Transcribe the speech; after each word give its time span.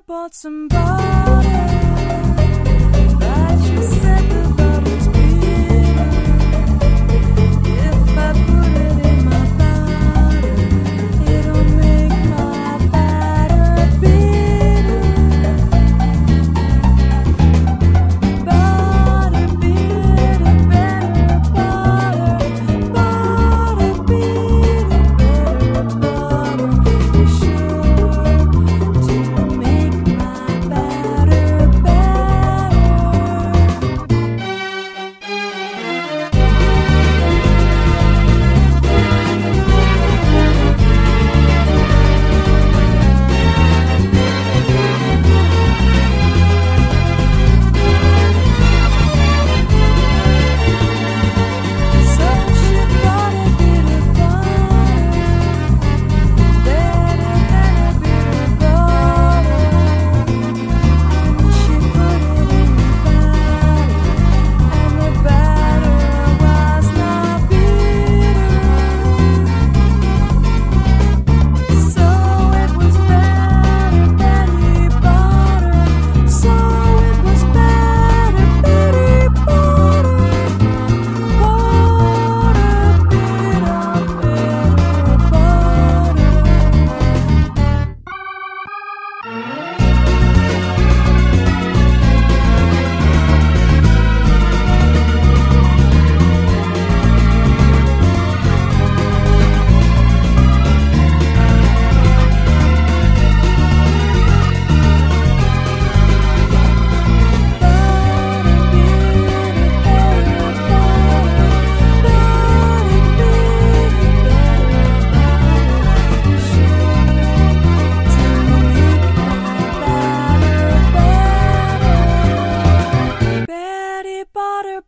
bought 0.00 0.34
some 0.34 0.68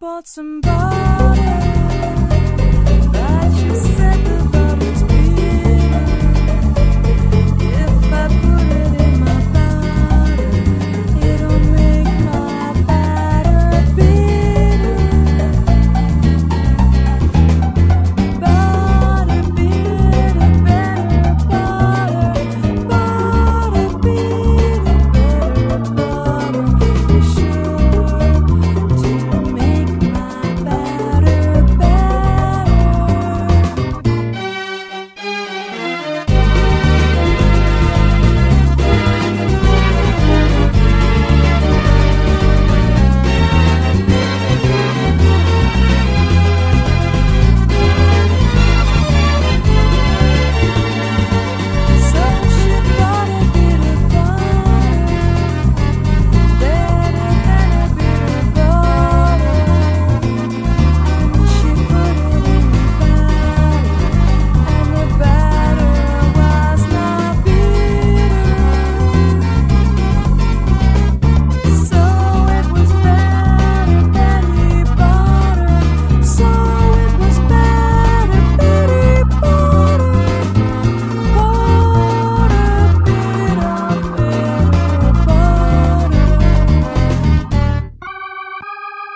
Bought 0.00 0.28
some 0.28 0.60
butter, 0.60 1.87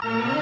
Betty 0.02 0.20
Butter 0.20 0.41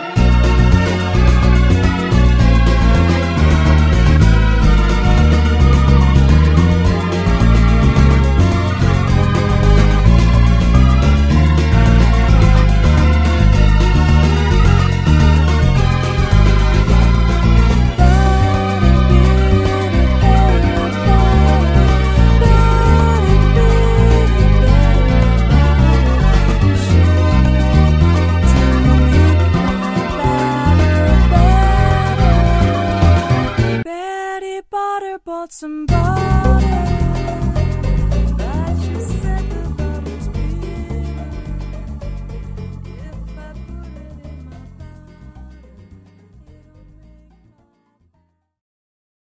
bought 35.30 35.52
some 35.52 35.86
butter. 35.86 37.00